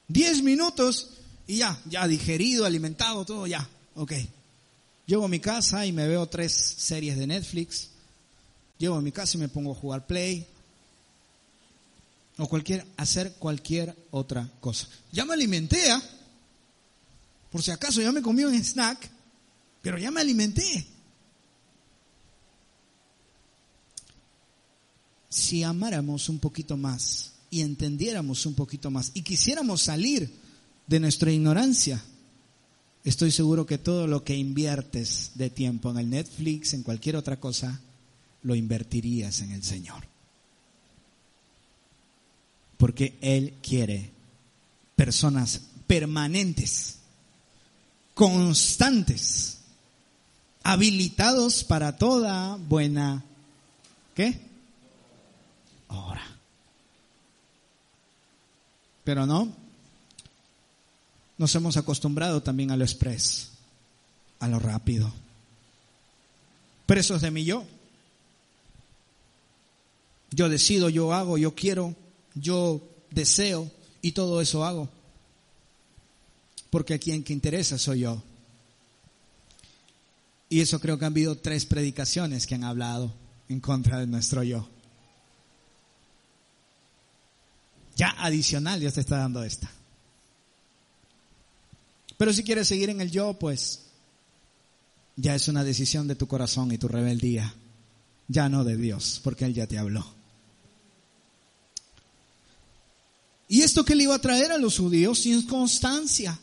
[0.09, 1.11] Diez minutos
[1.47, 3.67] y ya, ya digerido, alimentado, todo ya.
[3.95, 4.13] Ok.
[5.07, 7.91] Llego a mi casa y me veo tres series de Netflix.
[8.79, 10.47] Llego a mi casa y me pongo a jugar Play,
[12.41, 14.89] o cualquier, hacer cualquier otra cosa.
[15.13, 16.03] Ya me alimenté, ¿ah?
[17.51, 19.11] por si acaso ya me comí un snack,
[19.83, 20.87] pero ya me alimenté.
[25.29, 30.33] Si amáramos un poquito más y entendiéramos un poquito más y quisiéramos salir
[30.87, 32.03] de nuestra ignorancia,
[33.05, 37.39] estoy seguro que todo lo que inviertes de tiempo en el Netflix, en cualquier otra
[37.39, 37.81] cosa,
[38.43, 40.10] lo invertirías en el Señor
[42.81, 44.11] porque Él quiere
[44.97, 46.97] personas permanentes,
[48.15, 49.59] constantes,
[50.63, 53.23] habilitados para toda buena,
[54.15, 54.41] ¿qué?
[55.89, 56.27] Ahora.
[59.05, 59.53] Pero no,
[61.37, 63.51] nos hemos acostumbrado también a lo express,
[64.39, 65.13] a lo rápido.
[66.87, 67.63] Presos de mi yo.
[70.31, 71.95] Yo decido, yo hago, yo quiero,
[72.41, 72.81] yo
[73.11, 73.71] deseo
[74.03, 74.89] y todo eso hago.
[76.71, 78.23] Porque a quien que interesa soy yo.
[80.49, 83.13] Y eso creo que han habido tres predicaciones que han hablado
[83.49, 84.69] en contra de nuestro yo.
[87.97, 89.71] Ya adicional, Dios te está dando esta.
[92.17, 93.87] Pero si quieres seguir en el yo, pues
[95.17, 97.55] ya es una decisión de tu corazón y tu rebeldía,
[98.29, 100.20] ya no de Dios, porque Él ya te habló.
[103.51, 105.27] ¿Y esto que le iba a traer a los judíos?
[105.27, 106.39] Inconstancia.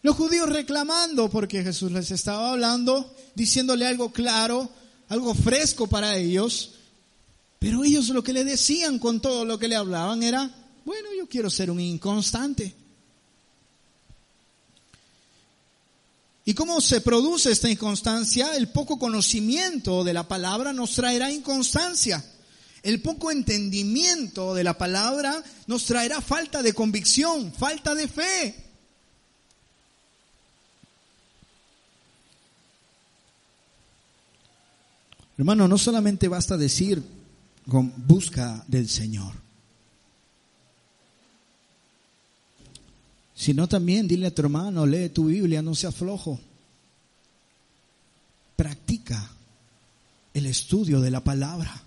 [0.00, 4.70] Los judíos reclamando porque Jesús les estaba hablando, diciéndole algo claro,
[5.10, 6.72] algo fresco para ellos,
[7.58, 10.50] pero ellos lo que le decían con todo lo que le hablaban era,
[10.86, 12.74] bueno, yo quiero ser un inconstante.
[16.46, 18.56] ¿Y cómo se produce esta inconstancia?
[18.56, 22.24] El poco conocimiento de la palabra nos traerá inconstancia.
[22.84, 28.54] El poco entendimiento de la palabra nos traerá falta de convicción, falta de fe.
[35.36, 37.02] Hermano, no solamente basta decir
[37.68, 39.44] con busca del Señor.
[43.44, 46.40] sino también dile a tu hermano, lee tu Biblia, no seas flojo.
[48.56, 49.30] Practica
[50.32, 51.83] el estudio de la palabra.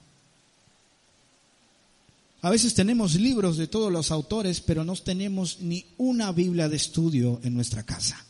[2.47, 6.77] A veces tenemos libros de todos los autores, pero no tenemos ni una Biblia de
[6.77, 8.25] estudio en nuestra casa.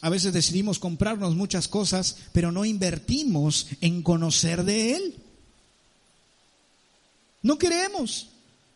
[0.00, 5.16] A veces decidimos comprarnos muchas cosas, pero no invertimos en conocer de Él.
[7.42, 8.28] No queremos.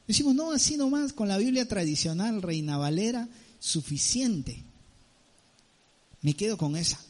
[0.06, 4.62] Decimos, no, así nomás, con la Biblia tradicional, Reina Valera, suficiente.
[6.20, 7.00] Me quedo con esa.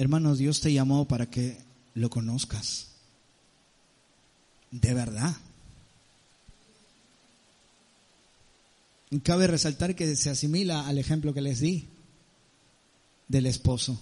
[0.00, 1.58] Hermanos, Dios te llamó para que
[1.94, 2.88] lo conozcas.
[4.70, 5.36] De verdad.
[9.22, 11.88] Cabe resaltar que se asimila al ejemplo que les di
[13.28, 14.00] del esposo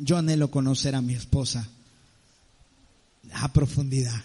[0.00, 1.68] yo anhelo conocer a mi esposa
[3.32, 4.22] a profundidad.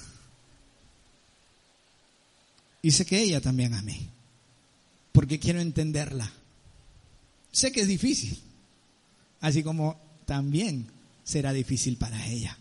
[2.82, 4.10] Y sé que ella también a mí,
[5.12, 6.32] porque quiero entenderla.
[7.52, 8.42] Sé que es difícil,
[9.42, 10.88] así como también
[11.24, 12.58] será difícil para ella.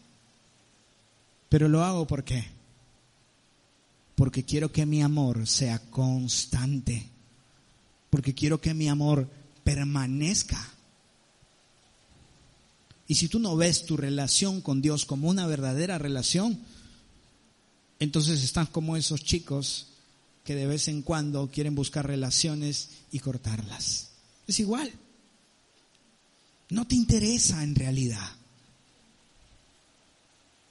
[1.48, 2.44] Pero lo hago porque
[4.44, 7.06] quiero que mi amor sea constante,
[8.10, 9.28] porque quiero que mi amor
[9.62, 10.74] permanezca
[13.10, 16.60] y si tú no ves tu relación con Dios como una verdadera relación,
[17.98, 19.88] entonces estás como esos chicos
[20.44, 24.10] que de vez en cuando quieren buscar relaciones y cortarlas.
[24.46, 24.92] Es igual.
[26.70, 28.28] No te interesa en realidad.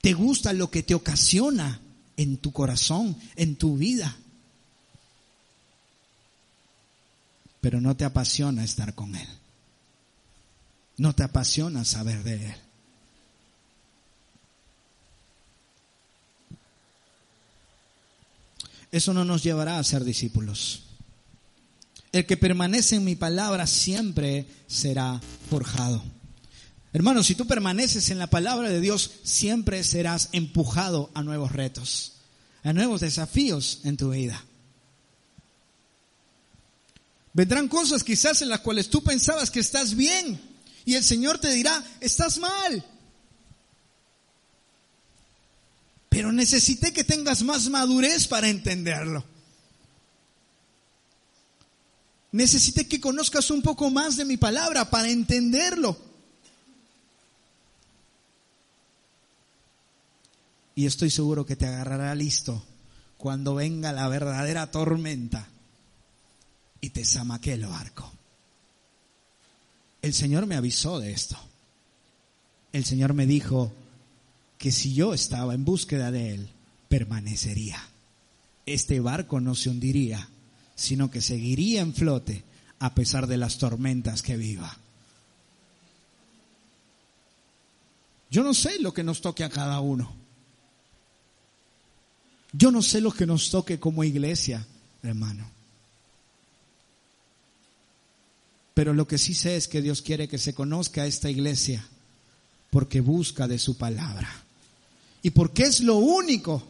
[0.02, 1.82] Te gusta lo que te ocasiona
[2.16, 4.16] en tu corazón, en tu vida.
[7.60, 9.28] Pero no te apasiona estar con Él.
[10.98, 12.56] No te apasiona saber de Él.
[18.92, 20.89] Eso no nos llevará a ser discípulos.
[22.12, 26.04] El que permanece en mi palabra siempre será forjado.
[26.92, 32.14] Hermanos, si tú permaneces en la palabra de Dios, siempre serás empujado a nuevos retos,
[32.64, 34.44] a nuevos desafíos en tu vida.
[37.34, 40.42] Vendrán cosas quizás en las cuales tú pensabas que estás bien,
[40.84, 42.84] y el Señor te dirá, estás mal.
[46.10, 49.24] Pero necesité que tengas más madurez para entenderlo.
[52.32, 55.98] Necesité que conozcas un poco más de mi palabra para entenderlo.
[60.76, 62.64] Y estoy seguro que te agarrará listo
[63.18, 65.48] cuando venga la verdadera tormenta
[66.80, 68.10] y te zamaque el barco.
[70.02, 71.38] El Señor me avisó de esto.
[72.72, 73.74] El Señor me dijo
[74.58, 76.50] que si yo estaba en búsqueda de Él,
[76.88, 77.82] permanecería.
[78.66, 80.30] Este barco no se hundiría,
[80.80, 82.44] sino que seguiría en flote
[82.80, 84.78] a pesar de las tormentas que viva.
[88.32, 90.16] Yo no sé lo que nos toque a cada uno.
[92.54, 94.66] Yo no sé lo que nos toque como iglesia,
[95.04, 95.46] hermano.
[98.74, 101.86] Pero lo que sí sé es que Dios quiere que se conozca esta iglesia
[102.70, 104.30] porque busca de su palabra.
[105.22, 106.64] Y porque es lo único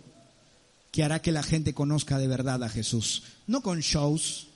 [0.91, 3.23] que hará que la gente conozca de verdad a Jesús.
[3.47, 4.47] No con shows,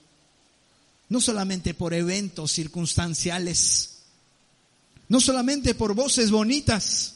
[1.08, 3.98] no solamente por eventos circunstanciales,
[5.08, 7.14] no solamente por voces bonitas,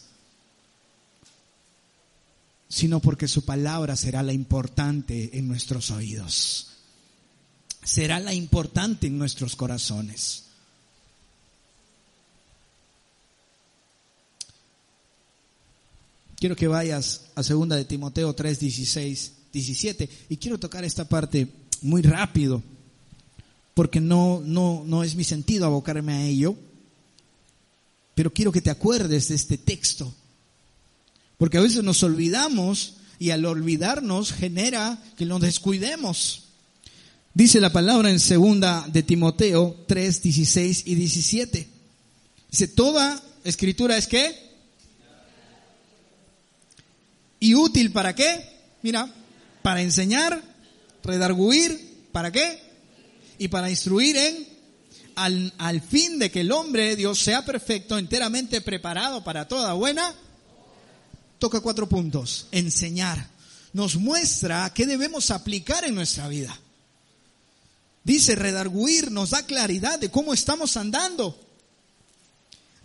[2.69, 6.69] sino porque su palabra será la importante en nuestros oídos
[7.89, 10.45] será la importante en nuestros corazones.
[16.39, 21.49] Quiero que vayas a segunda de Timoteo 3, 16, 17 y quiero tocar esta parte
[21.83, 22.63] muy rápido
[23.75, 26.57] porque no, no, no es mi sentido abocarme a ello,
[28.17, 30.13] pero quiero que te acuerdes de este texto,
[31.37, 36.47] porque a veces nos olvidamos y al olvidarnos genera que nos descuidemos.
[37.35, 41.69] Dice la palabra en segunda de Timoteo 3, 16 y 17.
[42.51, 44.48] Dice, toda escritura es qué?
[47.41, 48.59] ¿Y útil para qué?
[48.83, 49.13] Mira,
[49.63, 50.43] para enseñar,
[51.03, 52.61] redarguir, ¿para qué?
[53.39, 54.49] Y para instruir en,
[55.15, 60.15] al, al fin de que el hombre, Dios, sea perfecto, enteramente preparado para toda buena.
[61.39, 62.49] Toca cuatro puntos.
[62.51, 63.29] Enseñar.
[63.73, 66.59] Nos muestra qué debemos aplicar en nuestra vida.
[68.03, 71.39] Dice redarguir, nos da claridad de cómo estamos andando.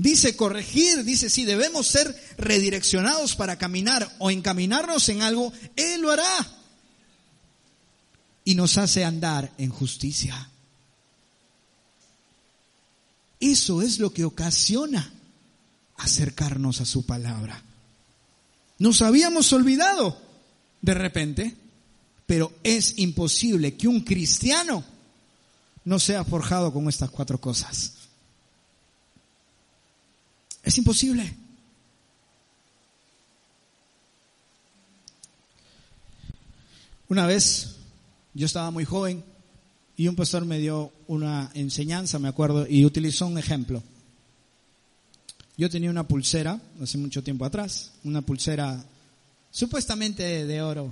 [0.04, 6.12] Dice corregir, dice si debemos ser redireccionados para caminar o encaminarnos en algo, Él lo
[6.12, 6.52] hará.
[8.44, 10.50] Y nos hace andar en justicia.
[13.40, 15.10] Eso es lo que ocasiona
[15.96, 17.64] acercarnos a su palabra.
[18.80, 20.22] Nos habíamos olvidado
[20.82, 21.56] de repente,
[22.26, 24.84] pero es imposible que un cristiano
[25.86, 28.03] no sea forjado con estas cuatro cosas.
[30.64, 31.36] Es imposible.
[37.10, 37.76] Una vez
[38.34, 39.24] yo estaba muy joven
[39.96, 43.84] y un pastor me dio una enseñanza, me acuerdo, y utilizó un ejemplo.
[45.56, 48.84] Yo tenía una pulsera, hace mucho tiempo atrás, una pulsera
[49.52, 50.92] supuestamente de oro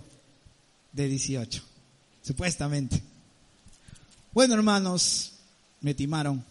[0.91, 1.63] de 18,
[2.21, 3.01] supuestamente.
[4.33, 5.31] Bueno, hermanos,
[5.79, 6.43] me timaron.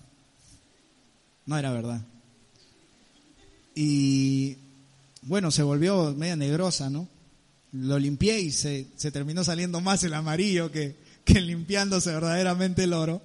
[1.47, 2.01] No era verdad.
[3.75, 4.57] Y
[5.23, 7.09] bueno, se volvió media negrosa, ¿no?
[7.73, 12.93] Lo limpié y se, se terminó saliendo más el amarillo que, que limpiándose verdaderamente el
[12.93, 13.23] oro.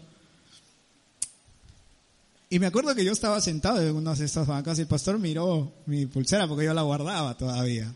[2.49, 5.17] Y me acuerdo que yo estaba sentado en una de estas bancas y el pastor
[5.17, 7.91] miró mi pulsera porque yo la guardaba todavía.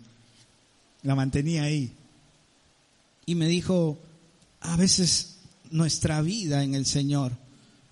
[1.03, 1.93] La mantenía ahí.
[3.25, 3.99] Y me dijo,
[4.61, 5.37] a veces
[5.69, 7.31] nuestra vida en el Señor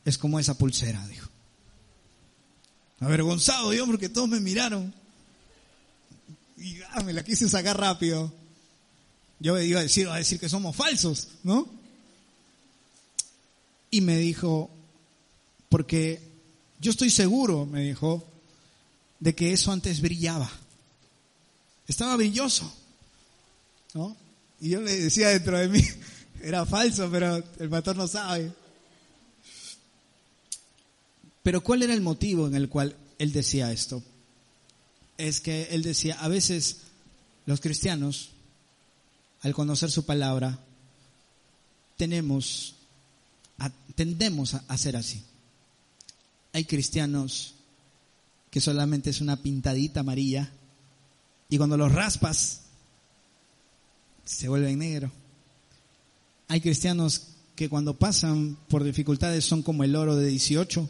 [0.03, 1.26] es como esa pulsera, dijo.
[2.99, 4.93] Avergonzado yo porque todos me miraron.
[6.57, 8.33] Y ah, me la quise sacar rápido.
[9.39, 11.67] Yo iba a decir, a decir que somos falsos, ¿no?
[13.91, 14.69] Y me dijo,
[15.69, 16.21] porque
[16.79, 18.25] yo estoy seguro, me dijo,
[19.19, 20.49] de que eso antes brillaba.
[21.87, 22.71] Estaba brilloso,
[23.93, 24.17] ¿no?
[24.59, 25.83] Y yo le decía dentro de mí,
[26.41, 28.51] era falso, pero el pastor no sabe.
[31.47, 34.03] Pero ¿cuál era el motivo en el cual él decía esto?
[35.17, 36.79] Es que él decía, a veces
[37.45, 38.31] los cristianos,
[39.43, 40.59] al conocer su palabra,
[41.95, 42.75] tenemos,
[43.95, 45.23] tendemos a hacer así.
[46.51, 47.53] Hay cristianos
[48.51, 50.51] que solamente es una pintadita amarilla
[51.47, 52.63] y cuando los raspas
[54.25, 55.13] se vuelven negro.
[56.49, 60.89] Hay cristianos que cuando pasan por dificultades son como el oro de 18,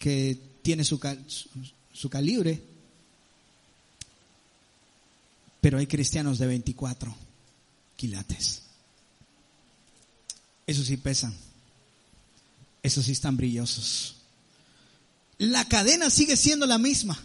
[0.00, 0.98] que tiene su,
[1.92, 2.60] su calibre,
[5.60, 7.14] pero hay cristianos de 24
[7.94, 8.62] quilates.
[10.66, 11.32] Esos sí pesan,
[12.82, 14.16] esos sí están brillosos.
[15.38, 17.16] La cadena sigue siendo la misma.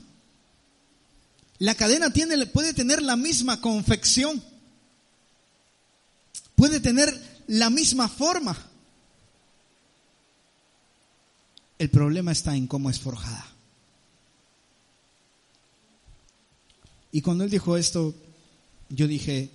[1.57, 4.43] La cadena tiene, puede tener la misma confección
[6.55, 8.57] puede tener la misma forma.
[11.78, 13.45] El problema está en cómo es forjada.
[17.11, 18.13] Y cuando él dijo esto,
[18.89, 19.49] yo dije,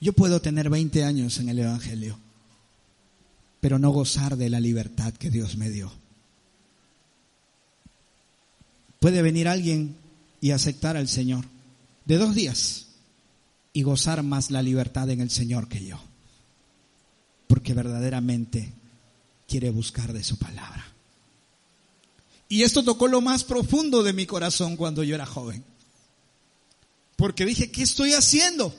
[0.00, 2.18] yo puedo tener 20 años en el Evangelio,
[3.60, 5.92] pero no gozar de la libertad que Dios me dio.
[9.00, 9.96] Puede venir alguien
[10.40, 11.44] y aceptar al Señor
[12.04, 12.86] de dos días
[13.72, 16.00] y gozar más la libertad en el Señor que yo
[17.52, 18.72] porque verdaderamente
[19.46, 20.86] quiere buscar de su palabra.
[22.52, 25.64] Y esto tocó lo más profundo de mi corazón cuando yo era joven.
[27.16, 28.74] Porque dije, ¿qué estoy haciendo?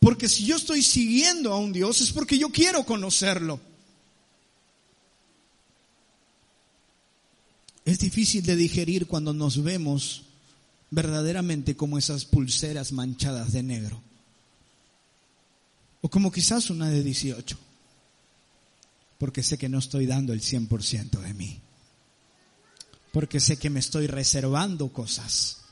[0.00, 3.58] Porque si yo estoy siguiendo a un Dios es porque yo quiero conocerlo.
[7.86, 10.24] Es difícil de digerir cuando nos vemos
[10.90, 13.98] verdaderamente como esas pulseras manchadas de negro.
[16.02, 17.63] O como quizás una de 18.
[19.24, 21.58] Porque sé que no estoy dando el 100% de mí.
[23.10, 25.62] porque sé que me estoy reservando cosas,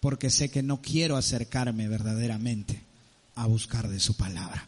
[0.00, 2.82] porque sé que no quiero acercarme verdaderamente
[3.36, 4.66] a buscar de su palabra.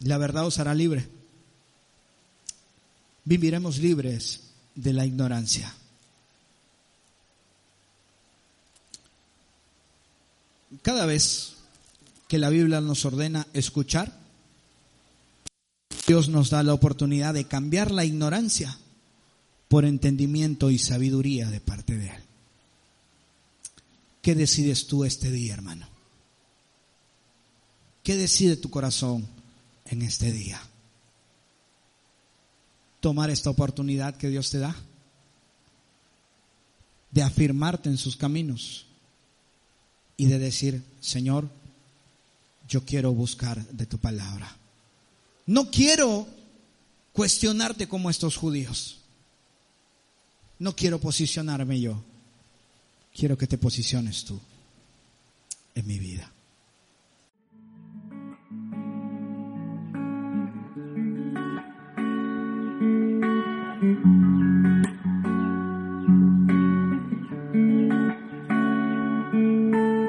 [0.00, 1.08] La verdad os hará libre.
[3.24, 4.42] Viviremos libres
[4.74, 5.72] de la ignorancia.
[10.82, 11.55] Cada vez
[12.28, 14.12] que la Biblia nos ordena escuchar,
[16.06, 18.78] Dios nos da la oportunidad de cambiar la ignorancia
[19.68, 22.22] por entendimiento y sabiduría de parte de Él.
[24.22, 25.88] ¿Qué decides tú este día, hermano?
[28.02, 29.26] ¿Qué decide tu corazón
[29.84, 30.60] en este día?
[33.00, 34.76] ¿Tomar esta oportunidad que Dios te da?
[37.10, 38.86] De afirmarte en sus caminos
[40.16, 41.48] y de decir, Señor,
[42.68, 44.56] yo quiero buscar de tu palabra.
[45.46, 46.26] No quiero
[47.12, 48.98] cuestionarte como estos judíos.
[50.58, 52.02] No quiero posicionarme yo.
[53.14, 54.38] Quiero que te posiciones tú
[55.74, 56.30] en mi vida.